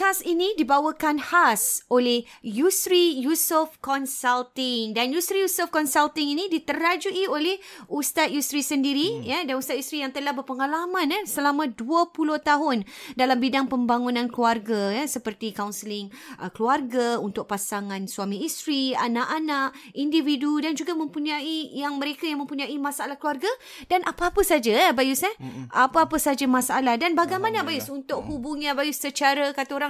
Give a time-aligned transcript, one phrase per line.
[0.00, 7.60] Podcast ini dibawakan khas oleh Yusri Yusof Consulting dan Yusri Yusof Consulting ini diterajui oleh
[7.84, 9.28] Ustaz Yusri sendiri hmm.
[9.28, 14.88] ya dan Ustaz Yusri yang telah berpengalaman ya selama 20 tahun dalam bidang pembangunan keluarga
[14.88, 16.08] ya seperti kaunseling
[16.40, 22.72] uh, keluarga untuk pasangan suami isteri, anak-anak, individu dan juga mempunyai yang mereka yang mempunyai
[22.80, 23.52] masalah keluarga
[23.92, 25.34] dan apa-apa saja ya Bayus eh.
[25.36, 25.68] Hmm.
[25.68, 29.89] Apa-apa saja masalah dan bagaimana Bayus untuk hubungi Bayus secara kata orang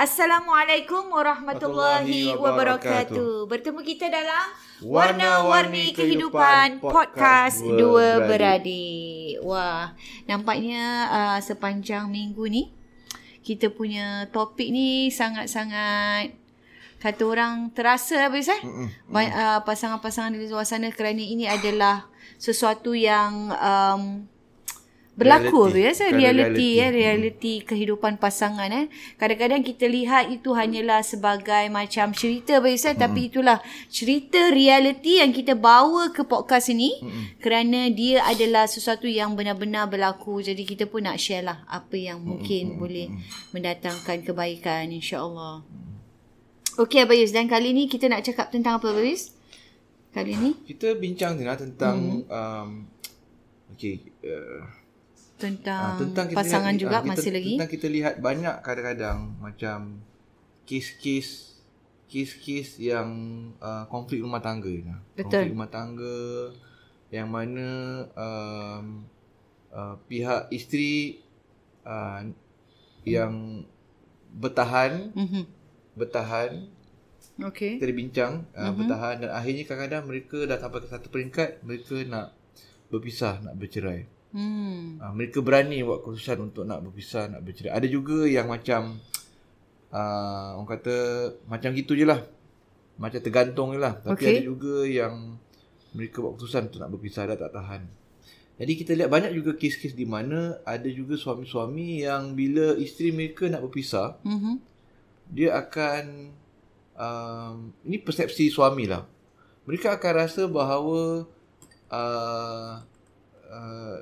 [0.00, 3.44] Assalamualaikum warahmatullahi wabarakatuh.
[3.44, 4.48] Bertemu kita dalam
[4.80, 9.44] Warna-Warni Kehidupan Podcast Dua Beradik.
[9.44, 9.92] Wah,
[10.24, 12.72] nampaknya uh, sepanjang minggu ni
[13.44, 16.32] kita punya topik ni sangat-sangat
[16.96, 18.60] kata orang terasa habis eh.
[19.12, 22.08] Uh, pasangan-pasangan di luar sana kerana ini adalah
[22.40, 24.24] sesuatu yang um,
[25.20, 25.76] berlaku reality.
[25.76, 27.64] biasa reality, reality ya reality hmm.
[27.68, 28.88] kehidupan pasangan eh
[29.20, 32.98] kadang-kadang kita lihat itu hanyalah sebagai macam cerita biasa hmm.
[33.04, 33.60] tapi itulah
[33.92, 37.36] cerita reality yang kita bawa ke podcast ini hmm.
[37.44, 42.24] kerana dia adalah sesuatu yang benar-benar berlaku jadi kita pun nak share lah apa yang
[42.24, 42.78] mungkin hmm.
[42.80, 43.06] boleh
[43.52, 45.60] mendatangkan kebaikan insyaallah
[46.80, 49.36] Okey Abayus dan kali ni kita nak cakap tentang apa Abayus
[50.16, 52.32] kali ni kita bincang tentang hmm.
[52.32, 52.68] um,
[53.76, 54.79] okey uh,
[55.40, 57.54] tentang, uh, tentang pasangan lihat, juga uh, kita, masih lagi.
[57.56, 59.78] Tentang kita lihat banyak kadang-kadang macam
[60.68, 61.50] kes-kes
[62.10, 63.08] kes-kes yang
[63.62, 64.90] uh, konflik rumah tangga ni.
[65.14, 65.48] Betul.
[65.48, 66.18] Konflik rumah tangga
[67.10, 67.68] yang mana
[68.14, 69.06] um,
[69.70, 71.22] uh, pihak isteri
[71.86, 72.26] uh,
[73.06, 73.64] yang
[74.30, 75.44] bertahan mm-hmm.
[75.98, 76.70] bertahan
[77.40, 77.80] Okey.
[77.80, 78.76] Kita bincang uh, mm-hmm.
[78.76, 82.36] bertahan dan akhirnya kadang-kadang mereka dah sampai ke satu peringkat mereka nak
[82.92, 84.04] berpisah, nak bercerai.
[84.30, 85.02] Hmm.
[85.02, 87.74] Uh, mereka berani buat keputusan untuk nak berpisah, nak bercerai.
[87.74, 89.02] Ada juga yang macam
[89.90, 90.96] uh, orang kata
[91.50, 92.22] macam gitu je lah.
[93.00, 93.98] Macam tergantung je lah.
[93.98, 94.32] Tapi okay.
[94.38, 95.34] ada juga yang
[95.96, 97.82] mereka buat keputusan untuk nak berpisah dah tak tahan.
[98.60, 103.48] Jadi kita lihat banyak juga kes-kes di mana ada juga suami-suami yang bila isteri mereka
[103.48, 104.54] nak berpisah, mm-hmm.
[105.32, 106.04] dia akan
[106.92, 109.08] um, ini persepsi suami lah.
[109.64, 111.24] Mereka akan rasa bahawa
[111.88, 112.72] uh,
[113.48, 113.98] uh,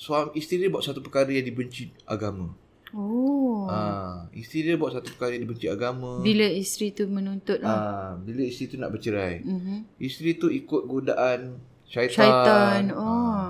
[0.00, 2.48] suami isteri dia buat satu perkara yang dibenci agama.
[2.96, 3.68] Oh.
[3.68, 6.24] Ah, isteri dia buat satu perkara yang dibenci agama.
[6.24, 7.68] Bila isteri tu menuntut lah.
[7.68, 9.44] Ah, bila isteri tu nak bercerai.
[9.44, 9.78] Mm-hmm.
[10.00, 12.16] Isteri tu ikut godaan syaitan.
[12.16, 12.82] Syaitan.
[12.96, 13.04] Oh.
[13.04, 13.48] Ah.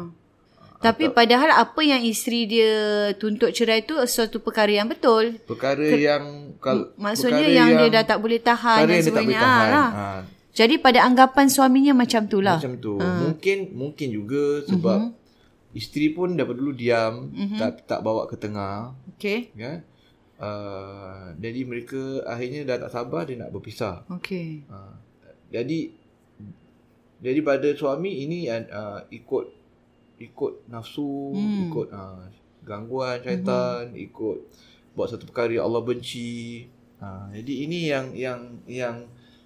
[0.81, 2.72] Tapi atau, padahal apa yang isteri dia
[3.21, 5.39] tuntut cerai tu suatu perkara yang betul.
[5.44, 9.44] Perkara Ke, yang kal, maksudnya yang, yang dia dah tak boleh tahan dan sebagainya.
[9.44, 9.89] Ah, lah.
[9.93, 10.21] Ah.
[10.50, 12.59] Jadi pada anggapan suaminya macam tu lah.
[12.59, 12.99] Macam tu.
[12.99, 13.22] Ah.
[13.22, 15.19] Mungkin mungkin juga sebab mm-hmm.
[15.70, 17.58] Isteri pun daripada dulu diam, mm-hmm.
[17.58, 18.91] tak tak bawa ke tengah.
[19.14, 19.54] Okey.
[19.54, 19.86] Ya.
[20.41, 24.03] Uh, jadi mereka akhirnya dah tak sabar dia nak berpisah.
[24.10, 24.66] Okey.
[24.66, 24.98] Uh,
[25.54, 25.95] jadi
[27.21, 29.47] jadi pada suami ini uh, ikut
[30.21, 31.71] ikut nafsu, mm.
[31.71, 32.27] ikut uh,
[32.66, 34.06] gangguan syaitan, mm-hmm.
[34.10, 34.39] ikut
[34.98, 36.66] buat satu perkara yang Allah benci.
[36.98, 38.97] Uh, jadi ini yang yang yang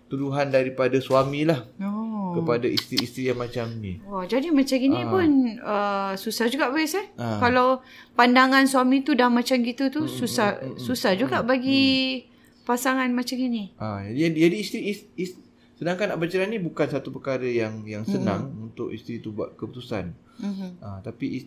[0.09, 1.69] tuduhan daripada suami lah.
[1.85, 1.94] Oh
[2.37, 4.03] kepada isteri-isteri yang macam ni.
[4.05, 5.11] Oh, jadi macam gini ha.
[5.11, 5.29] pun
[5.63, 7.07] uh, susah juga Wes eh.
[7.17, 7.39] Ha.
[7.39, 7.81] Kalau
[8.19, 12.23] pandangan suami tu dah macam gitu tu hmm, susah hmm, hmm, susah hmm, juga bagi
[12.23, 12.67] hmm.
[12.67, 13.73] pasangan macam gini.
[13.79, 15.39] Ha, jadi jadi isteri is,
[15.79, 18.67] sedangkan nak bercerai ni bukan satu perkara yang yang senang hmm.
[18.73, 20.11] untuk isteri tu buat keputusan.
[20.43, 20.77] Hmm.
[20.83, 21.47] Ha, tapi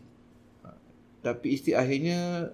[1.21, 2.51] tapi isteri akhirnya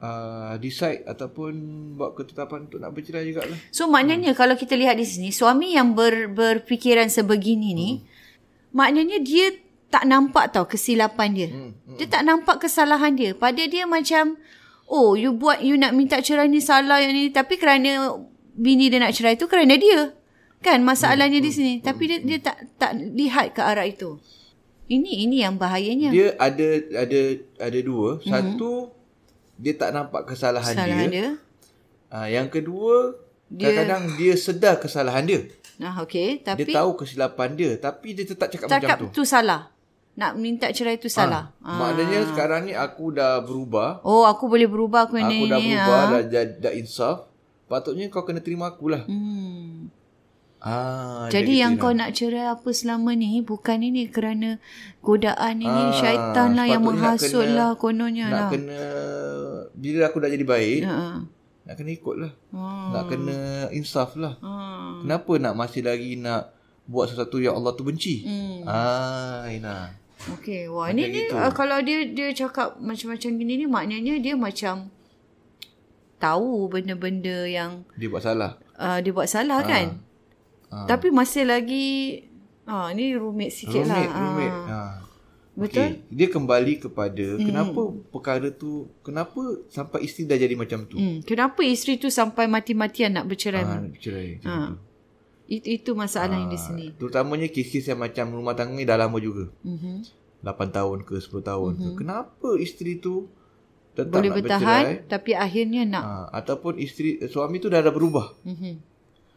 [0.00, 1.52] uh, decide ataupun
[1.96, 3.58] buat ketetapan untuk nak bercerai juga lah.
[3.72, 4.38] So maknanya hmm.
[4.38, 8.02] kalau kita lihat di sini suami yang ber, berfikiran sebegini ni hmm.
[8.76, 9.56] maknanya dia
[9.86, 11.48] tak nampak tau kesilapan dia.
[11.48, 11.96] Hmm, hmm.
[12.02, 13.32] Dia tak nampak kesalahan dia.
[13.32, 14.36] Pada dia macam
[14.90, 18.18] oh you buat you nak minta cerai ni salah yang ni tapi kerana
[18.56, 20.12] bini dia nak cerai tu kerana dia.
[20.60, 21.72] Kan masalahnya hmm, di sini.
[21.78, 24.18] Hmm, tapi dia dia tak tak lihat ke arah itu.
[24.86, 26.10] Ini ini yang bahayanya.
[26.14, 27.20] Dia ada ada
[27.62, 28.18] ada dua.
[28.22, 28.26] Hmm.
[28.26, 28.95] Satu
[29.56, 31.12] dia tak nampak kesalahan, kesalahan dia.
[31.12, 31.28] dia.
[32.12, 33.18] Uh, yang kedua
[33.48, 35.40] dia, kadang-kadang dia sedar kesalahan dia.
[35.76, 39.20] Nah, okey, tapi dia tahu kesilapan dia tapi dia tetap cakap, cakap macam tu.
[39.20, 39.72] tu salah.
[40.16, 41.52] Nak minta cerai tu salah.
[41.60, 44.00] Ha, maknanya sekarang ni aku dah berubah.
[44.00, 45.44] Oh, aku boleh berubah aku, aku ni.
[45.44, 46.08] Aku dah berubah, ha.
[46.08, 47.28] dah, dah, dah insaf.
[47.68, 49.04] Patutnya kau kena terima akulah.
[49.04, 49.92] Hmm.
[50.56, 54.56] Ah, jadi yang kau nak cerai apa selama ni bukan ini kerana
[55.04, 58.48] godaan ini ah, syaitan lah yang menghasut lah kononnya nak lah.
[58.48, 58.80] Nak kena
[59.76, 60.80] bila aku dah jadi baik.
[60.88, 61.22] Ha.
[61.68, 62.32] Nak kena ikut lah.
[62.56, 62.62] Ha.
[62.96, 63.36] Nak kena
[63.76, 64.40] insaf lah.
[64.40, 64.50] Ha.
[65.04, 66.56] Kenapa nak masih lagi nak
[66.88, 68.24] buat sesuatu yang Allah tu benci?
[68.24, 68.64] Hmm.
[68.64, 69.92] Ah, Ina.
[70.40, 71.36] Okey, wah macam ini gitu.
[71.36, 74.88] ni uh, kalau dia dia cakap macam-macam gini ni maknanya dia macam
[76.16, 78.56] tahu benda-benda yang dia buat salah.
[78.80, 79.68] Uh, dia buat salah ha.
[79.68, 80.05] kan?
[80.76, 80.84] Ha.
[80.84, 81.86] Tapi masih lagi
[82.68, 84.20] ah ha, ni rumit sikit rumit, lah.
[84.20, 84.64] Rumit, ha.
[84.68, 85.06] ha.
[85.56, 85.88] Betul?
[85.88, 85.90] Okay.
[86.12, 87.44] Dia kembali kepada hmm.
[87.48, 87.80] kenapa
[88.12, 89.40] perkara tu kenapa
[89.72, 91.00] sampai isteri dah jadi macam tu?
[91.00, 91.24] Hmm.
[91.24, 93.64] Kenapa isteri tu sampai mati-matian nak bercerai?
[93.64, 94.44] Ha, bercerai.
[94.44, 94.76] Ha.
[95.48, 96.40] Itu, itu masalah ha.
[96.44, 96.92] yang di sini.
[96.92, 99.48] Terutamanya kes-kes yang macam rumah tangga ni dah lama juga.
[99.64, 99.96] Mm-hmm.
[100.44, 101.80] 8 tahun ke 10 tahun mm-hmm.
[101.80, 101.88] ke.
[101.88, 101.98] Mhm.
[102.04, 103.32] Kenapa isteri tu
[103.96, 105.08] tetap Boleh nak bertahan bercerai?
[105.08, 106.04] tapi akhirnya nak.
[106.04, 106.36] Ha.
[106.36, 108.36] Ataupun isteri suami tu dah ada berubah.
[108.44, 108.95] Mm-hmm.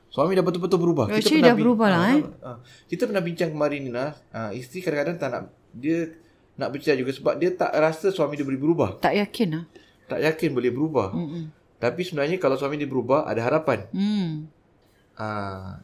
[0.10, 1.06] Suami dah betul-betul berubah.
[1.06, 2.22] Kita pernah dah berubah lah ha, eh.
[2.26, 2.52] Ha,
[2.90, 4.18] kita pernah bincang kemarin ni lah.
[4.34, 5.44] Ha, isteri kadang-kadang tak nak.
[5.70, 6.10] Dia
[6.58, 8.98] nak bercerai juga sebab dia tak rasa suami dia boleh berubah.
[8.98, 9.64] Tak yakin lah.
[10.10, 11.14] Tak yakin boleh berubah.
[11.14, 11.54] Mm-mm.
[11.78, 13.86] Tapi sebenarnya kalau suami dia berubah ada harapan.
[13.94, 14.50] Mm.
[15.20, 15.28] Ha,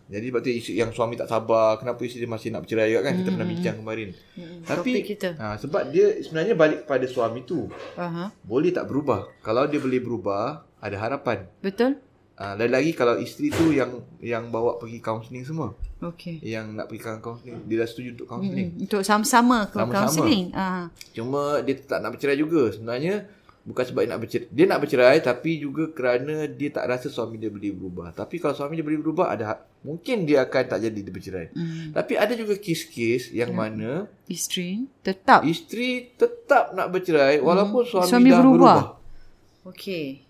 [0.10, 1.78] jadi sebab tu yang suami tak sabar.
[1.78, 3.14] Kenapa isteri dia masih nak bercerai juga kan.
[3.14, 3.20] Mm-hmm.
[3.22, 4.10] Kita pernah bincang kemarin.
[4.10, 4.60] Mm-hmm.
[4.66, 5.30] Tapi kita.
[5.38, 7.70] Ha, sebab dia sebenarnya balik kepada suami tu.
[7.70, 8.28] Uh-huh.
[8.42, 9.30] Boleh tak berubah.
[9.46, 11.46] Kalau dia boleh berubah ada harapan.
[11.62, 12.02] Betul.
[12.36, 15.72] Uh, lain lagi kalau isteri tu yang yang bawa pergi kaunseling semua.
[16.04, 16.44] Okey.
[16.44, 18.70] Yang nak pergi kaunseling, dia dah setuju untuk kaunseling.
[18.76, 20.52] Hmm, untuk sama-sama ke kaunseling.
[20.52, 20.92] Uh.
[21.16, 22.76] Cuma dia tak nak bercerai juga.
[22.76, 23.24] Sebenarnya
[23.64, 24.48] bukan sebab dia nak bercerai.
[24.52, 28.12] Dia nak bercerai tapi juga kerana dia tak rasa suami dia boleh berubah.
[28.12, 31.48] Tapi kalau suami dia boleh berubah ada mungkin dia akan tak jadi dia bercerai.
[31.56, 31.96] Hmm.
[31.96, 33.60] Tapi ada juga kes-kes yang yeah.
[33.64, 33.90] mana
[34.28, 37.92] isteri tetap isteri tetap nak bercerai walaupun hmm.
[37.96, 38.76] suami, suami dah berubah.
[38.84, 39.72] berubah.
[39.72, 40.25] Okey.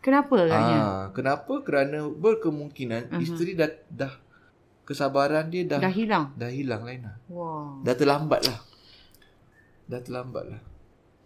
[0.00, 0.78] Kenapa agaknya?
[0.80, 1.60] Ah, kenapa?
[1.60, 3.20] Kerana berkemungkinan uh-huh.
[3.20, 4.12] isteri dah dah
[4.88, 6.32] kesabaran dia dah dah hilang.
[6.40, 7.16] Dah hilang lain lah.
[7.28, 7.84] Wow.
[7.84, 8.58] Dah terlambat lah.
[9.84, 10.60] Dah terlambat lah.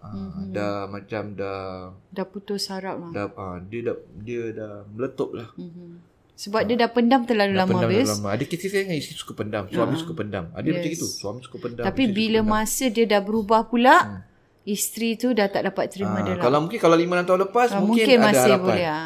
[0.05, 0.47] Ah, uh-huh.
[0.51, 3.11] dah macam dah dah putus harap lah.
[3.15, 5.49] Dah ah, dia dah dia dah meletup lah.
[5.55, 6.03] Uh-huh.
[6.35, 6.67] Sebab ah.
[6.67, 8.11] dia dah pendam terlalu dah lama pendam habis.
[8.11, 8.29] Lama.
[8.35, 10.03] Ada kisah yang isteri suka pendam, suami uh-huh.
[10.03, 10.51] suka pendam.
[10.51, 10.75] Ada yes.
[10.75, 11.85] macam itu, suami suka pendam.
[11.87, 14.34] Tapi bila masa dia dah berubah pula, hmm
[14.65, 17.69] isteri tu dah tak dapat terima ha, dia Kalau mungkin kalau 5 6 tahun lepas
[17.71, 18.65] ha, mungkin, mungkin ada masih harapan.
[18.65, 18.87] boleh.
[18.89, 19.03] Ha.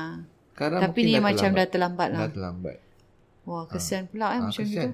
[0.58, 1.58] Tapi ni dah macam terlambat.
[1.58, 2.18] dah terlambat lah.
[2.18, 2.76] Dah terlambat.
[3.48, 4.10] Wah, kesian ha.
[4.10, 4.70] pula eh ha, macam kesian.
[4.70, 4.88] gitu.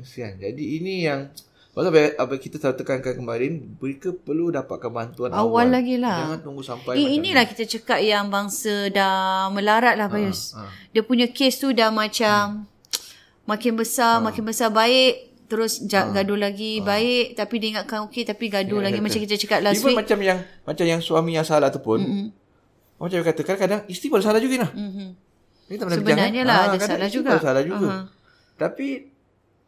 [0.00, 0.32] Kesian.
[0.40, 1.20] Jadi ini yang
[1.70, 6.38] Sebab apa kita selalu tekankan kemarin Mereka perlu dapatkan bantuan awal Awal lagi lah Jangan
[6.42, 7.50] tunggu sampai eh, Inilah ni.
[7.54, 10.70] kita cakap yang bangsa dah melarat lah Bayus ha, ha.
[10.90, 13.46] Dia punya kes tu dah macam hmm.
[13.46, 14.22] Makin besar, ha.
[14.26, 16.06] makin besar baik terus ha.
[16.14, 16.86] gaduh lagi ha.
[16.86, 19.04] baik tapi dia ingatkan okey tapi gaduh ya, lagi kata.
[19.10, 21.98] macam kita cakap last Even week macam yang macam yang suami yang salah tu pun
[21.98, 22.26] mm-hmm.
[23.02, 25.08] macam yang kata kadang-kadang isteri pun salah juga lah mm-hmm.
[25.90, 28.04] sebenarnya lah ha, ada salah juga salah juga uh-huh.
[28.54, 29.10] tapi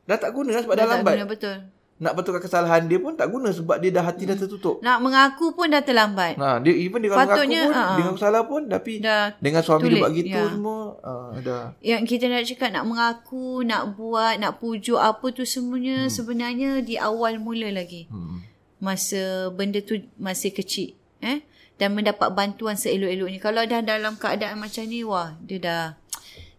[0.06, 1.56] dah tak guna sebab dah, dah lambat guna, betul
[2.02, 4.30] nak betulkan kesalahan dia pun tak guna sebab dia dah hati hmm.
[4.34, 4.76] dah tertutup.
[4.82, 6.34] Nak mengaku pun dah terlambat.
[6.34, 7.94] Nah, dia even dia kalau mengaku pun uh-huh.
[7.94, 10.50] dengan salah pun tapi dah dengan suami tulis, dia buat gitu ya.
[10.50, 11.64] semua uh, dah.
[11.78, 16.10] Yang kita nak cakap nak mengaku, nak buat, nak pujuk apa tu semuanya hmm.
[16.10, 18.10] sebenarnya di awal mula lagi.
[18.10, 18.42] Hmm.
[18.82, 21.46] Masa benda tu masih kecil, eh?
[21.78, 23.38] Dan mendapat bantuan seelok-eloknya.
[23.38, 25.84] Kalau dah dalam keadaan macam ni, wah, dia dah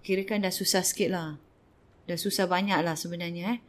[0.08, 1.36] kira kan dah susah sikit lah.
[2.08, 3.60] Dah susah banyak lah sebenarnya, eh?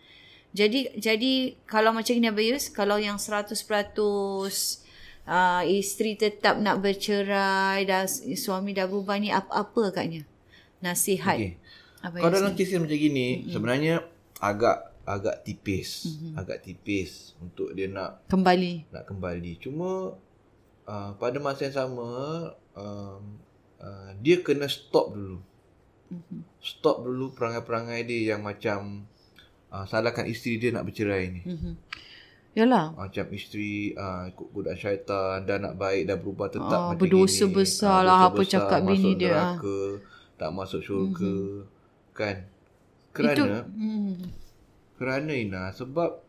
[0.54, 3.50] Jadi jadi kalau macam ni Abayus, kalau yang 100%
[3.98, 8.06] uh, isteri tetap nak bercerai dan
[8.38, 10.22] suami dah berubah ni apa-apa agaknya?
[10.78, 11.36] Nasihat.
[11.42, 11.52] Okay.
[12.04, 13.50] Kalau dalam kes macam gini, mm-hmm.
[13.50, 13.94] sebenarnya
[14.38, 16.32] agak agak tipis, mm-hmm.
[16.38, 18.94] agak tipis untuk dia nak kembali.
[18.94, 19.52] Nak kembali.
[19.58, 20.14] Cuma
[20.86, 22.08] uh, pada masa yang sama
[22.78, 23.42] um,
[23.82, 25.42] uh, dia kena stop dulu.
[26.14, 26.40] Mm-hmm.
[26.62, 29.08] Stop dulu perangai-perangai dia yang macam
[29.74, 31.42] uh, salahkan isteri dia nak bercerai ni.
[31.42, 31.74] Mm-hmm.
[32.54, 32.94] Yalah.
[32.94, 37.50] Macam isteri uh, ikut godaan syaitan dan nak baik dah berubah tetap uh, macam berdosa
[37.50, 37.56] gini.
[37.58, 39.34] besar lah uh, apa besar, cakap bini dia.
[39.34, 39.78] Neraka,
[40.38, 41.34] tak masuk syurga.
[41.34, 42.14] Mm-hmm.
[42.14, 42.36] Kan?
[43.10, 44.14] Kerana Itu, mm.
[44.98, 46.22] kerana Ina sebab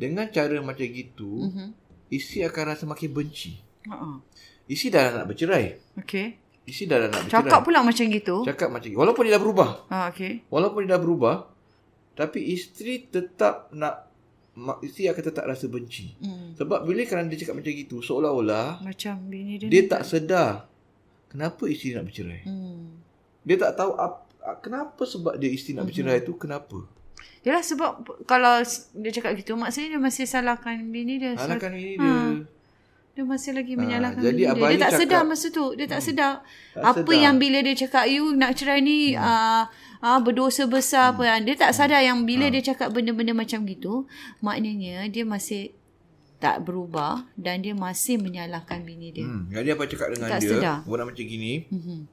[0.00, 1.76] Dengan cara macam gitu, uh-huh.
[2.08, 3.60] isteri akan rasa makin benci.
[3.84, 4.24] Uh-uh.
[4.64, 5.76] Isteri dah nak bercerai.
[6.00, 6.40] Okay.
[6.64, 7.36] Isteri dah nak bercerai.
[7.36, 8.40] Cakap pula macam gitu.
[8.48, 8.96] Cakap macam gitu.
[8.96, 9.70] Walaupun dia dah berubah.
[9.92, 10.40] Ah, okay.
[10.48, 11.52] Walaupun dia dah berubah,
[12.14, 14.10] tapi isteri tetap nak
[14.82, 16.12] isteri akan tetap rasa benci.
[16.20, 16.52] Hmm.
[16.58, 20.68] Sebab bila kerana dia cakap macam gitu, seolah-olah macam bini dia dia tak sedar
[21.30, 22.42] kenapa isteri nak bercerai.
[22.44, 23.00] Hmm.
[23.40, 24.28] Dia tak tahu ap,
[24.60, 26.26] kenapa sebab dia isteri nak bercerai hmm.
[26.26, 26.78] tu kenapa.
[27.40, 28.60] Yalah sebab kalau
[29.00, 31.36] dia cakap gitu maksudnya dia masih salahkan bini dia.
[31.40, 32.44] Salahkan bini ha.
[33.14, 33.22] Dia.
[33.26, 34.68] Masih lagi ha, menyalahkan jadi bini dia.
[34.70, 35.66] Dia tak cakap, sedar masa tu.
[35.76, 36.32] Dia tak hmm, sedar.
[36.72, 37.22] Tak apa sedar.
[37.22, 39.20] yang bila dia cakap you nak cerai ni hmm.
[39.20, 39.62] uh,
[40.02, 41.20] uh, berdosa besar hmm.
[41.20, 41.24] apa.
[41.44, 42.52] Dia tak sadar yang bila ha.
[42.52, 44.06] dia cakap benda-benda macam gitu.
[44.40, 45.74] Maknanya dia masih
[46.40, 49.28] tak berubah dan dia masih menyalahkan bini dia.
[49.28, 49.52] Hmm.
[49.52, 50.50] Jadi apa cakap dengan tak dia?
[50.56, 50.76] Sedar.
[50.88, 51.68] Orang macam gini.
[51.68, 52.08] Hmm.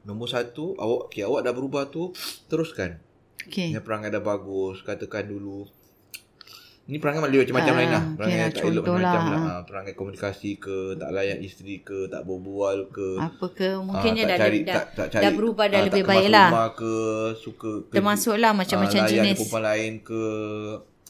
[0.00, 2.10] Nombor satu, awak, okay, awak dah berubah tu,
[2.48, 2.98] teruskan.
[3.44, 3.72] Okay.
[3.72, 5.68] Yang perangai dah bagus, katakan dulu.
[6.90, 8.04] Ini perangai macam-macam uh, lain lah.
[8.18, 9.38] Perangai okay, tak elok macam-macam lah.
[9.38, 9.58] lah.
[9.62, 13.14] Perangai komunikasi ke, tak layan isteri ke, tak berbual ke.
[13.14, 16.28] Apa ke, mungkinnya uh, dah, cari, dah, tak, tak cari, dah berubah dah lebih baik
[16.34, 16.50] lah.
[16.50, 16.94] Tak rumah ke,
[17.38, 17.94] suka ke.
[17.94, 19.22] Termasuklah macam-macam jenis.
[19.22, 20.22] Layan perempuan lain ke.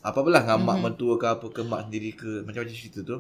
[0.05, 0.69] Apa belah dengan mm-hmm.
[0.69, 2.33] mak mentua ke apa ke, mak sendiri ke.
[2.45, 3.19] Macam-macam cerita tu.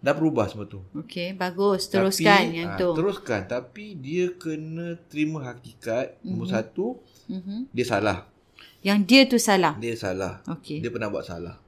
[0.00, 0.80] Dah berubah semua tu.
[0.96, 1.92] Okey, bagus.
[1.92, 2.88] Teruskan tapi, yang tu.
[2.96, 3.44] teruskan.
[3.44, 6.16] Tapi dia kena terima hakikat.
[6.16, 6.28] Mm-hmm.
[6.32, 6.86] Nombor satu,
[7.28, 7.68] mm-hmm.
[7.68, 8.18] dia salah.
[8.80, 9.76] Yang dia tu salah.
[9.76, 10.40] Dia salah.
[10.46, 10.80] Okay.
[10.80, 11.67] Dia pernah buat salah.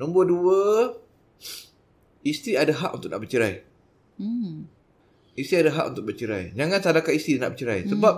[0.00, 0.60] Nombor dua,
[2.24, 3.60] isteri ada hak untuk nak bercerai.
[4.16, 4.66] Hmm.
[5.36, 6.52] Isteri ada hak untuk bercerai.
[6.52, 7.84] Jangan salahkan isteri nak bercerai.
[7.84, 7.90] Hmm.
[7.96, 8.14] Sebab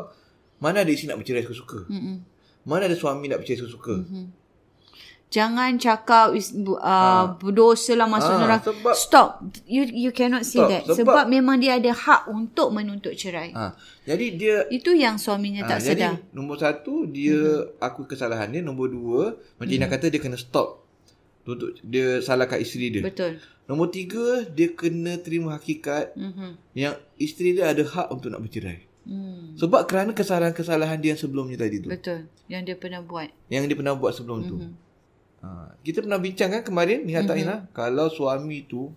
[0.62, 1.80] mana ada isteri nak bercerai suka-suka.
[1.90, 2.22] Hmm.
[2.64, 3.96] Mana ada suami nak bercerai suka-suka.
[4.06, 4.28] Hmm.
[5.34, 7.34] Jangan cakap uh, ha.
[7.34, 8.70] berdosa lah masuk ha, neraka.
[8.70, 9.28] Sebab, Stop.
[9.66, 10.82] You you cannot say stop, that.
[10.86, 13.50] Sebab, sebab memang dia ada hak untuk menuntut cerai.
[13.50, 13.74] Ha.
[14.06, 14.62] Jadi dia...
[14.70, 16.14] Itu yang suaminya ha, tak jadi, sedar.
[16.22, 17.82] Jadi nombor satu, dia mm-hmm.
[17.82, 18.62] aku kesalahan dia.
[18.62, 19.74] Nombor dua, macam mm-hmm.
[19.82, 20.83] Ina kata dia kena stop.
[21.44, 23.02] Untuk dia salahkan isteri dia.
[23.04, 23.36] Betul.
[23.68, 26.50] Nombor tiga, dia kena terima hakikat mm-hmm.
[26.76, 28.84] yang isteri dia ada hak untuk nak bercerai.
[29.04, 29.60] Mm.
[29.60, 31.92] Sebab kerana kesalahan-kesalahan dia yang sebelumnya tadi tu.
[31.92, 32.28] Betul.
[32.48, 33.28] Yang dia pernah buat.
[33.52, 34.52] Yang dia pernah buat sebelum mm-hmm.
[34.52, 34.56] tu.
[35.44, 35.48] Ha,
[35.84, 37.76] kita pernah bincang kan kemarin ni kata mm-hmm.
[37.76, 38.88] kalau suami tu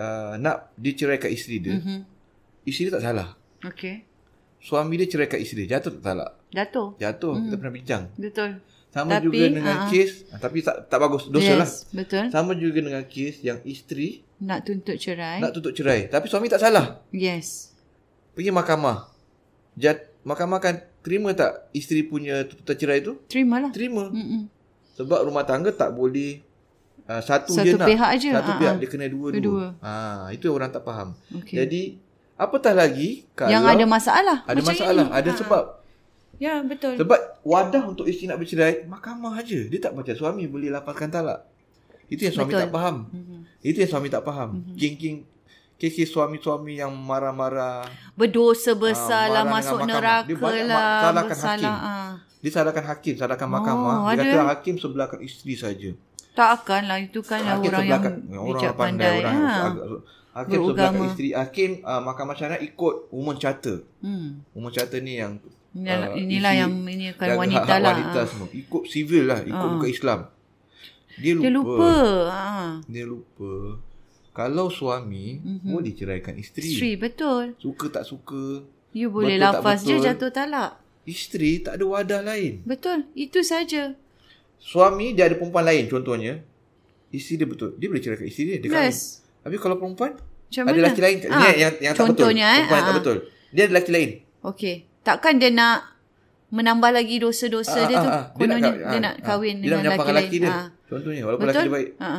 [0.00, 1.76] uh, nak diceraikan isteri dia.
[1.76, 1.98] Mm-hmm.
[2.64, 3.28] Isteri dia tak salah.
[3.64, 3.96] Okey.
[4.60, 6.35] Suami dia ceraikan isteri dia, jatuh tak salah?
[6.54, 6.94] Jatuh.
[7.00, 7.32] Jatuh.
[7.34, 7.44] Mm-hmm.
[7.48, 8.02] Kita pernah bincang.
[8.14, 8.50] Betul.
[8.96, 9.90] Sama tapi, juga dengan uh-huh.
[9.92, 11.70] kes ah, tapi tak tak bagus dosa yes, lah.
[12.00, 12.24] Betul.
[12.32, 15.36] Sama juga dengan kes yang isteri nak tuntut cerai.
[15.36, 17.04] Nak tuntut cerai, tapi suami tak salah.
[17.12, 17.76] Yes.
[18.32, 19.12] Pergi mahkamah.
[19.76, 23.20] Jat mahkamah kan terima tak isteri punya tuntutan cerai tu?
[23.28, 23.68] Terimalah.
[23.68, 24.08] Terima.
[24.08, 24.48] Mm-mm.
[24.96, 26.40] Sebab rumah tangga tak boleh
[27.04, 27.88] uh, satu, satu je nak.
[27.92, 28.28] Pihak aja.
[28.40, 28.60] Satu uh-huh.
[28.64, 29.76] pihak dia kena dua-dua.
[29.84, 31.12] Ha, itu orang tak faham.
[31.44, 31.60] Okay.
[31.60, 32.00] Jadi
[32.40, 34.40] apatah lagi kalau yang ada masalah.
[34.48, 35.16] Ada masalah, ini.
[35.20, 35.84] ada sebab.
[36.36, 37.00] Ya, betul.
[37.00, 39.60] Sebab wadah untuk isteri nak bercerai mahkamah aja.
[39.66, 41.48] Dia tak macam suami boleh lapaskan talak.
[42.06, 42.62] Itu yang suami betul.
[42.66, 42.96] tak faham.
[43.10, 43.40] Uh-huh.
[43.64, 44.50] Itu yang suami tak faham.
[44.62, 44.76] Uh-huh.
[44.76, 45.26] King-king
[45.76, 47.84] Kes suami-suami yang marah-marah
[48.16, 50.24] Berdosa besar uh, lah Masuk neraka
[50.64, 52.10] lah Salahkan hakim uh.
[52.46, 54.06] Dia salahkan hakim, salahkan mahkamah.
[54.06, 55.90] Oh, dia kata hakim sebelahkan isteri saja.
[56.38, 58.02] Tak akan lah, itu kan hakim orang yang
[58.38, 59.08] orang bijak pandai.
[59.10, 59.16] pandai.
[59.18, 59.54] Orang ha.
[60.36, 61.28] Hakim sebelahkan isteri.
[61.34, 63.82] Hakim uh, mahkamah syariat ikut woman charter.
[63.98, 64.46] Hmm.
[64.54, 65.42] Woman charter ni yang
[65.76, 67.94] inilah, uh, inilah yang ini kan wanita hak, hak lah.
[67.94, 68.28] Wanita ha.
[68.28, 68.48] semua.
[68.50, 69.72] Ikut civil lah, ikut ha.
[69.76, 70.20] bukan Islam.
[71.20, 71.44] Dia lupa.
[71.44, 71.92] Dia lupa.
[72.32, 72.44] Ha.
[72.88, 73.52] Dia lupa.
[74.36, 75.72] Kalau suami mm-hmm.
[75.72, 76.68] boleh ceraikan isteri.
[76.68, 77.44] Isteri betul.
[77.56, 78.68] Suka tak suka.
[78.92, 80.76] You boleh lafaz je jatuh talak.
[81.08, 82.60] Isteri tak ada wadah lain.
[82.68, 83.08] Betul.
[83.16, 83.96] Itu saja.
[84.60, 86.44] Suami dia ada perempuan lain contohnya.
[87.08, 87.70] Isteri dia betul.
[87.80, 88.58] Dia boleh ceraikan isteri dia.
[88.60, 88.76] dia yes.
[88.76, 89.44] Kahwin.
[89.48, 91.36] Tapi kalau perempuan Macam ada lelaki lain ha.
[91.40, 92.28] yang, yang, yang tak betul.
[92.28, 92.56] Contohnya eh.
[92.68, 92.86] Perempuan ha.
[92.86, 93.16] tak betul.
[93.56, 94.10] Dia ada lelaki lain.
[94.44, 94.76] Okey.
[95.06, 95.94] Takkan dia nak
[96.50, 98.10] menambah lagi dosa-dosa ha, dia ha, tu.
[98.10, 100.30] Ha, dia, nak, dia nak kahwin ha, dengan lelaki lain.
[100.42, 100.50] Dia.
[100.50, 100.62] Ha.
[100.90, 101.54] Contohnya walaupun betul?
[101.54, 101.90] lelaki dia baik.
[102.02, 102.10] Ha.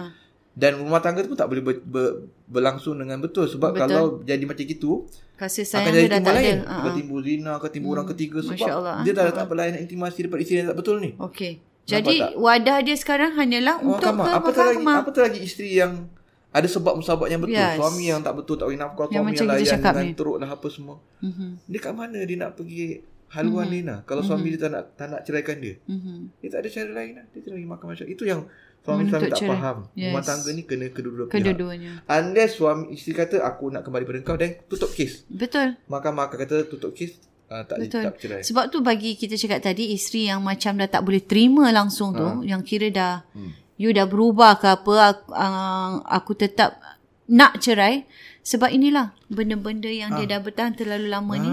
[0.57, 2.07] Dan rumah tangga tu pun tak boleh ber, ber,
[2.49, 3.45] berlangsung dengan betul.
[3.45, 3.81] Sebab betul.
[3.83, 4.91] kalau jadi macam itu,
[5.37, 6.57] Kasih sayang akan jadi timbul lain.
[6.65, 6.73] Ada.
[6.81, 7.97] Akan timbul zina, akan timbul hmm.
[8.01, 8.37] orang ketiga.
[8.41, 8.67] Sebab
[9.05, 11.11] dia dah tak berlainan intimasi daripada isteri yang tak betul ni.
[11.21, 11.51] Okey.
[11.87, 16.11] Jadi wadah dia sekarang hanyalah oh, untuk ke apa lagi, apa lagi isteri yang
[16.53, 17.59] ada sebab musabab yang betul.
[17.59, 17.75] Yes.
[17.77, 19.05] Suami yang tak betul tak bagi nafkah.
[19.11, 20.95] Yang suami yang layan dengan teruk lah apa semua.
[21.21, 21.49] Mm-hmm.
[21.67, 23.83] Dia kat mana dia nak pergi haluan mm-hmm.
[23.83, 24.55] Lina kalau suami mm-hmm.
[24.55, 25.75] dia tak nak tak nak ceraikan dia.
[25.85, 26.17] Mm-hmm.
[26.39, 27.25] Dia tak ada cara lain lah.
[27.29, 28.41] Dia lagi makan macam itu yang
[28.87, 29.51] Suami-suami tak cerai.
[29.51, 29.77] faham.
[29.99, 30.15] Yes.
[30.15, 31.35] Rumah tangga ni kena kedua-dua pihak.
[31.35, 31.91] Kedua-duanya.
[32.07, 35.27] Unless suami isteri kata aku nak kembali pada kau dan tutup kes.
[35.27, 35.75] Betul.
[35.91, 37.19] Maka-maka kata tutup kes
[37.51, 38.03] uh, tak Betul.
[38.07, 38.41] tak cerai.
[38.47, 42.23] Sebab tu bagi kita cakap tadi isteri yang macam dah tak boleh terima langsung tu
[42.23, 42.39] ha.
[42.47, 43.66] yang kira dah hmm.
[43.77, 46.81] You dah berubah ke apa aku, uh, aku tetap
[47.29, 48.03] nak cerai
[48.41, 50.23] sebab inilah benda-benda yang ha.
[50.23, 51.51] dia dah bertahan terlalu lama, lama ni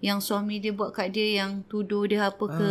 [0.00, 2.56] yang suami dia buat kat dia yang tuduh dia apa ha.
[2.56, 2.70] ke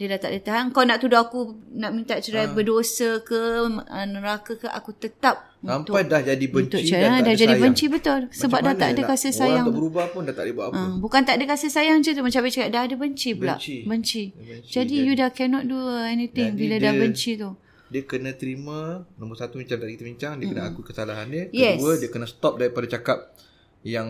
[0.00, 0.64] Dia dah tak boleh tahan.
[0.72, 2.54] Kau nak tuduh aku nak minta cerai ha.
[2.56, 7.02] berdosa ke uh, neraka ke aku tetap Sampai dah jadi benci untuk cerai.
[7.04, 7.64] dan tak dah ada jadi sayang.
[7.68, 8.20] benci betul.
[8.32, 9.52] Sebab dah tak ada nak- kasih sayang.
[9.52, 10.80] Orang untuk berubah pun dah tak boleh buat apa.
[10.80, 13.54] Uh, bukan tak ada kasih sayang je tu macam cakap dah ada benci pula.
[13.60, 13.76] Benci.
[13.84, 14.22] Benci.
[14.32, 14.70] Benci.
[14.72, 17.50] Jadi you dah cannot do anything bila dah dia- benci tu.
[17.90, 21.76] Dia kena terima Nombor satu macam tadi kita bincang Dia kena akui kesalahan dia Yes.
[21.76, 23.34] Kedua dia kena stop daripada cakap
[23.80, 24.08] Yang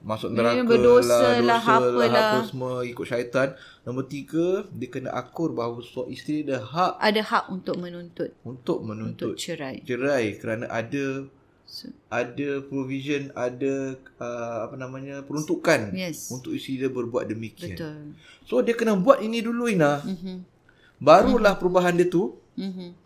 [0.00, 2.24] masuk neraka berdosa lah, lah, dosa apa lah, lah.
[2.24, 3.48] apa semua ikut syaitan
[3.82, 8.78] Nombor tiga Dia kena akur bahawa suami isteri ada hak Ada hak untuk menuntut Untuk
[8.78, 9.82] untuk menuntut cerai.
[9.82, 11.28] cerai Kerana ada
[11.68, 16.32] So, ada provision ada uh, apa namanya peruntukan Yes.
[16.32, 17.76] untuk isteri dia berbuat demikian.
[17.76, 17.98] betul.
[18.42, 20.00] So dia kena buat ini dulu Ina.
[20.00, 20.48] Mhm.
[20.98, 22.96] Barulah perubahan dia tu Mhm.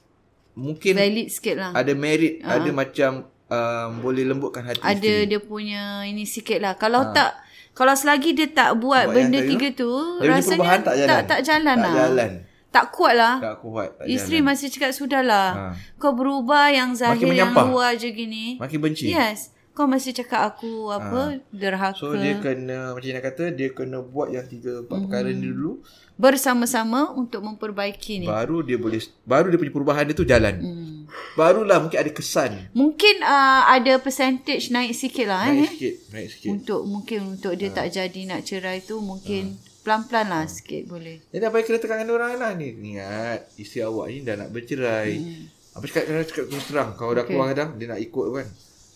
[0.55, 1.71] Mungkin Valid sikit lah.
[1.73, 3.11] ada merit, ada macam
[3.47, 5.27] um, boleh lembutkan hati ada isteri.
[5.27, 6.75] dia punya ini sikit lah.
[6.75, 7.37] Kalau tak,
[7.73, 11.09] kalau selagi dia tak buat, Buat benda tiga tu, punya rasanya perubahan tak jalan.
[11.09, 11.95] tak, tak jalan tak lah.
[11.99, 12.33] jalan.
[12.69, 13.35] Tak kuat lah.
[13.39, 14.49] Tak kuat, tak Isteri jalan.
[14.49, 15.49] masih cakap sudahlah.
[15.53, 15.65] Ha.
[15.97, 18.57] Kau berubah yang zahir yang luar je gini.
[18.57, 19.09] Makin benci.
[19.09, 19.53] Yes.
[19.73, 21.97] Kau masih cakap aku apa derhaka.
[21.97, 25.35] So dia kena macam Ina kata dia kena buat yang tiga empat perkara Mhm.
[25.35, 25.73] ni dulu
[26.23, 28.27] bersama-sama untuk memperbaiki ni.
[28.31, 30.55] baru dia boleh baru dia punya perubahan dia tu jalan.
[30.63, 31.03] Hmm.
[31.35, 32.71] Barulah mungkin ada kesan.
[32.71, 35.67] Mungkin uh, ada percentage naik sikit lah eh.
[35.67, 36.49] Naik sikit, naik sikit.
[36.55, 41.19] Untuk mungkin untuk dia tak jadi nak cerai tu mungkin pelan-pelan lah sikit boleh.
[41.35, 42.71] Jadi apa yang kena tekankan orang lah ni?
[42.71, 45.11] Ingat, isteri awak ni dah nak bercerai.
[45.19, 45.45] Hmm.
[45.75, 46.91] Apa cakap, kena cakap terus terang.
[46.95, 48.47] Kalau dah keluar kadang, dia nak ikut kan.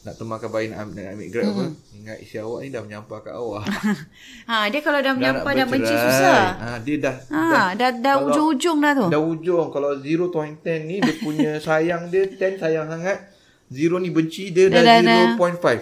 [0.07, 1.65] Nak temankan bayi nak, ambil- nak ambil grab apa.
[1.93, 3.65] Ingat, isteri awak ni dah menyampah kat awak.
[4.49, 6.41] Ha dia kalau dah dah menyampah dah benci susah.
[6.57, 9.07] Ha, dia dah, Ha dah dah kalau- ujung-ujung dah tu.
[9.09, 9.67] dah ujung.
[9.69, 13.35] Kalau 0.10 ni, dia punya sayang dia 10 sayang sangat.
[13.67, 15.75] Zero ni benci, dia dah, Dah- dah- 0.5.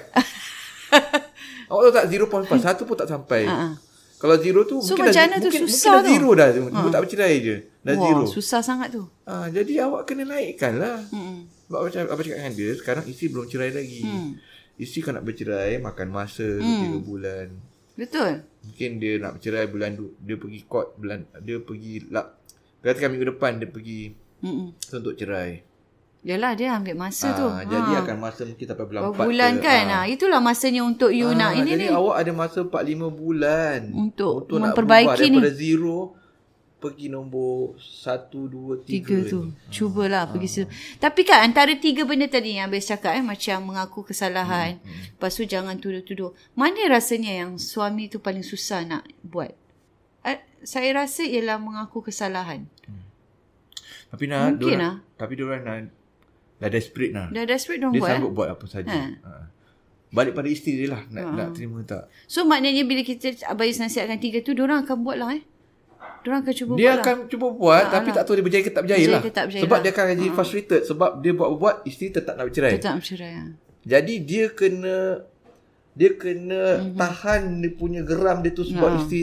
[1.69, 2.49] awak tahu tak 0.5?
[2.59, 3.45] Satu pun tak sampai.
[3.45, 3.77] Ha.
[4.15, 6.09] Kalau zero tu So, mungkin macam dah, mana tu mungkin, susah mungkin dah tu.
[6.09, 6.49] zero dah.
[6.49, 7.57] Dia tak bercerai je.
[7.79, 8.25] Dah Wah, zero.
[8.27, 9.03] susah sangat tu.
[9.23, 10.97] Ah, jadi awak kena naikkan lah.
[11.13, 11.45] Hmm.
[11.65, 14.03] Sebab macam apa cakap dengan dia, sekarang isteri belum cerai lagi.
[14.03, 14.31] Hmm.
[14.75, 16.99] Isteri kan nak bercerai, makan masa hmm.
[16.99, 17.47] 3 bulan.
[17.95, 18.33] Betul.
[18.61, 22.27] Mungkin dia nak bercerai bulan dia pergi court bulan dia pergi lah.
[22.81, 24.77] Katakan minggu depan dia pergi Hmm.
[24.77, 25.65] untuk cerai.
[26.21, 27.45] Yalah dia ambil masa tu.
[27.47, 29.85] Ah, jadi akan masa mungkin sampai bulan Berapa 4 bulan ke, kan.
[29.87, 29.97] ah.
[29.99, 30.07] Ha.
[30.07, 31.93] itulah masanya untuk you Ah, nak ini jadi ni.
[31.93, 35.37] awak ada masa 4 5 bulan Untuk nak memperbaiki berubah ni.
[35.39, 35.99] daripada zero
[36.85, 39.41] pergi nombor 1 2 3 Tiga tu.
[39.43, 39.57] ni.
[39.67, 40.67] Cubalah pergi situ.
[40.99, 43.25] Tapi kan antara tiga benda tadi yang Abis cakap eh.
[43.25, 44.77] Macam mengaku kesalahan.
[44.77, 46.37] Hmm, Lepas tu jangan tuduh-tuduh.
[46.53, 49.57] Mana rasanya yang suami tu paling susah nak buat?
[50.23, 52.69] Eh, saya rasa ialah mengaku kesalahan.
[54.07, 54.95] Tapi nak Mungkin diorang- lah.
[55.17, 55.77] Tapi dia orang dah
[56.57, 57.27] dah desperate lah.
[57.31, 58.11] Dah desperate diorang Dia buat.
[58.11, 58.37] sanggup Eh?
[58.37, 58.93] buat apa saja.
[58.93, 59.01] Ha.
[59.19, 59.33] Ha.
[60.11, 62.07] Balik pada isteri dia lah nak, nak terima tak.
[62.25, 65.43] So maknanya bila kita Abayus nasihatkan tiga tu, diorang akan buat lah eh.
[66.25, 68.83] Diorang akan cuba Dia buat akan cuba buat tapi tak tahu dia berjaya ke tak
[68.83, 69.31] berjaya Ha, Berjaya lah.
[69.31, 69.83] tak berjaya Sebab lah.
[69.83, 72.73] dia akan jadi frustrated sebab dia buat-buat isteri tetap nak bercerai.
[72.75, 73.33] Tetap bercerai.
[73.35, 73.45] Ha.
[73.85, 74.97] Jadi dia kena
[75.93, 76.97] dia kena Mhm.
[76.97, 78.99] tahan dia punya geram dia tu sebab Ha.
[78.99, 79.23] isteri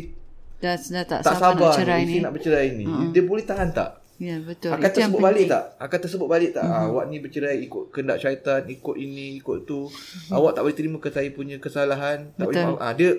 [0.58, 2.22] Dah, dah tak, tak sabar, nak cerai isteri ni.
[2.22, 2.86] nak bercerai ni.
[3.10, 3.98] Dia boleh tahan tak?
[4.16, 4.70] Ya betul.
[4.70, 5.64] Akan Itu tersebut balik tak?
[5.76, 6.62] Akan tersebut balik tak?
[6.62, 6.86] Mm-hmm.
[6.86, 9.90] awak ni bercerai ikut kehendak syaitan, ikut ini, ikut tu.
[10.30, 12.30] Awak tak boleh terima ke saya punya kesalahan.
[12.32, 12.62] Tak boleh.
[12.62, 12.66] Betul.
[12.72, 12.78] maaf.
[12.80, 13.10] Ah, dia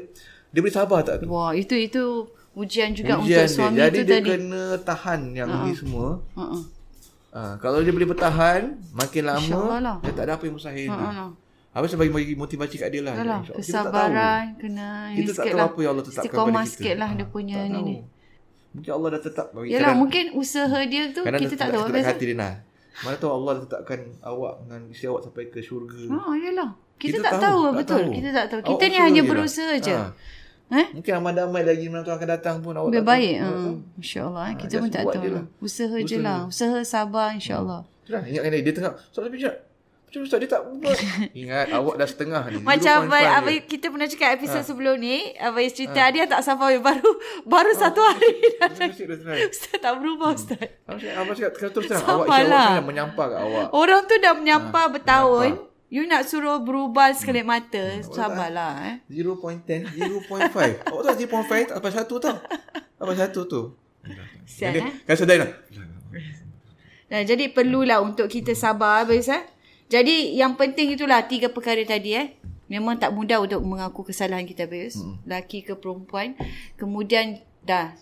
[0.49, 1.27] dia boleh sabar tak tu?
[1.27, 3.83] Wah, itu itu ujian juga Ujian untuk suami dia.
[3.87, 4.29] Jadi tu dia tadi.
[4.31, 6.09] kena tahan yang ini semua.
[6.35, 6.62] Uh-uh.
[7.33, 9.97] Ah, kalau dia boleh bertahan, makin lama lah.
[10.01, 10.88] dia tak ada apa yang mustahil.
[10.88, 11.31] Uh-uh.
[11.73, 13.17] Apa saya bagi motivasi kat dia lah.
[13.17, 13.41] Yalah.
[13.41, 13.61] Kita tak tahu.
[13.65, 15.65] kesabaran kena ini Kita tak tahu lah.
[15.65, 16.73] apa yang Allah tetapkan Istiqomah pada kita.
[16.77, 17.97] sikit lah dia punya tak ni ni.
[18.73, 21.83] Mungkin Allah dah tetap bagi Yalah, kadang- mungkin usaha dia tu kadang kita tak tahu.
[21.88, 22.09] Biasa.
[22.09, 22.55] hati dia nah.
[23.01, 26.01] Mana tahu Allah dah tetapkan awak dengan isteri awak sampai ke syurga.
[26.05, 26.71] Ha, yalah.
[27.01, 27.97] Kita, Kita tak tahu, tahu, betul.
[27.99, 28.12] tahu.
[28.12, 28.61] Kita tak tahu.
[28.61, 29.31] Awak Kita ni usaha hanya je lah.
[29.33, 29.97] berusaha je.
[29.97, 30.09] Ha.
[30.72, 30.87] Eh?
[30.90, 33.12] Mungkin ramai-ramai lagi menantu akan datang pun awak Lebih tak tahu.
[33.12, 33.35] baik.
[33.35, 33.44] Ha.
[33.46, 33.72] tahu.
[33.94, 34.42] InsyaAllah.
[34.42, 34.54] eh.
[34.56, 35.32] Kita pun tak tahu lah.
[35.35, 35.44] lah.
[35.61, 36.24] Usaha je Usaha.
[36.24, 36.38] lah.
[36.46, 37.80] Usaha sabar insyaAllah.
[38.02, 39.56] Itulah, ingat kan dia, dia tengah Ustaz Nabi Jad
[40.02, 40.98] Macam Ustaz dia tak buat
[41.38, 43.24] Ingat awak dah setengah ni Macam 0.5 Abai.
[43.30, 45.16] Abai, kita pernah cakap episod sebelum ni.
[45.35, 47.11] Abai cerita dia tak sampai baru
[47.44, 48.32] baru satu hari.
[48.58, 48.68] dah
[49.46, 50.66] Ustaz tak berubah Ustaz.
[51.14, 52.04] Abang cakap terus terang.
[52.04, 55.52] Awak dah menyampah kat awak Orang tu dah menyampah bertahun.
[55.52, 55.71] menyampah.
[55.92, 58.00] You nak suruh berubah sekelip mata.
[58.00, 58.96] Sabarlah eh.
[59.12, 60.40] 0.10 0.5
[60.88, 62.37] Awak tahu 0.5 tak sampai satu tau
[62.96, 63.62] Sampai satu tu
[64.48, 64.88] Jadi, eh?
[65.05, 65.52] Kan sedai lah
[67.12, 69.44] Nah, jadi perlulah untuk kita sabar Abis eh.
[69.92, 72.40] Jadi yang penting itulah tiga perkara tadi eh.
[72.72, 74.96] Memang tak mudah untuk mengaku kesalahan kita Abis.
[74.96, 75.20] Hmm.
[75.28, 76.40] Laki ke perempuan.
[76.81, 77.92] Kemudian dah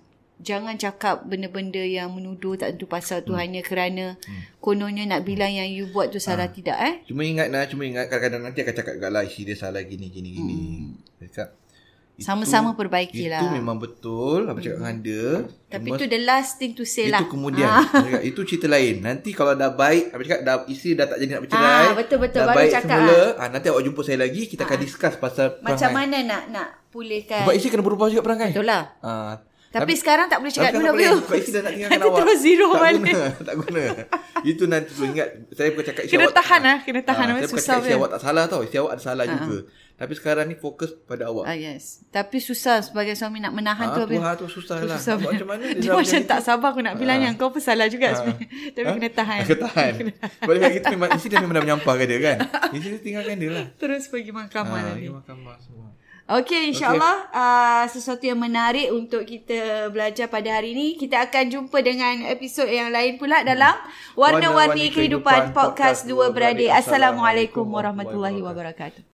[0.41, 3.41] jangan cakap benda-benda yang menuduh tak tentu pasal tu hmm.
[3.41, 4.59] hanya kerana hmm.
[4.59, 6.95] kononnya nak bilang yang you buat tu salah tidak eh.
[7.05, 10.09] Cuma ingat lah Cuma ingat kadang-kadang nanti akan cakap kat lah Isteri dia salah gini
[10.09, 10.97] gini gini Hmm.
[11.21, 11.49] Dia cakap
[12.21, 13.41] Sama-sama perbaiki lah.
[13.41, 14.45] Itu memang betul.
[14.45, 15.49] Apa cakap dengan dia.
[15.73, 17.25] Tapi itu the last thing to say itu lah.
[17.25, 17.65] Itu kemudian.
[17.65, 18.21] Ah.
[18.21, 19.01] itu cerita lain.
[19.01, 20.13] Nanti kalau dah baik.
[20.13, 21.65] Apa cakap dah isi dah tak jadi nak bercerai.
[21.65, 22.41] Ah, betul-betul.
[22.45, 23.09] Dah Baru baik cakap semula.
[23.09, 23.29] lah.
[23.41, 24.43] Ah, nanti awak jumpa saya lagi.
[24.53, 25.97] Kita akan discuss pasal Macam perangai.
[25.97, 27.41] mana nak nak pulihkan.
[27.49, 28.53] Sebab isi kena berubah juga perangai.
[28.53, 28.83] Betul lah.
[29.01, 30.87] Ah, tapi, tapi sekarang tak boleh cakap dulu.
[30.91, 31.07] boleh.
[31.17, 32.19] Sebab isi dah nak tinggalkan awak.
[32.19, 33.03] terus zero tak balik.
[33.07, 33.83] Guna, tak guna.
[34.43, 35.29] Itu nanti tu ingat.
[35.51, 36.35] Saya bukan cakap isi Kena awak.
[36.37, 36.79] tahan lah.
[36.83, 37.23] Kena tahan.
[37.23, 37.37] Ah, lah.
[37.37, 38.61] saya bukan susah cakap isi awak tak salah tau.
[38.61, 39.59] Isi awak ada salah juga.
[39.95, 41.45] Tapi sekarang ni fokus pada awak.
[41.45, 42.01] Ah, yes.
[42.09, 44.03] Tapi susah sebagai suami nak menahan Ah, tu.
[44.07, 44.97] tu hal tu susah lah.
[44.97, 45.63] Susah macam mana?
[45.71, 48.49] Dia macam tak sabar aku nak bilang yang kau pun salah juga sebenarnya.
[48.75, 48.95] Tapi Ha?
[48.97, 49.41] kena tahan.
[49.45, 49.93] Kena tahan.
[50.51, 52.37] Dia kita memang isi dia memang dah menyampahkan dia kan.
[52.73, 53.67] Isi dia tinggalkan dia lah.
[53.77, 54.97] Terus pergi mahkamah Ha, nanti.
[54.99, 55.89] pergi mahkamah semua.
[56.31, 57.43] Okey, insyaAllah okay.
[57.43, 60.95] uh, sesuatu yang menarik untuk kita belajar pada hari ini.
[60.95, 63.75] Kita akan jumpa dengan episod yang lain pula dalam
[64.15, 66.71] Warna-Warni Kehidupan Podcast Dua Beradik.
[66.71, 69.03] Assalamualaikum warahmatullahi wabarakatuh.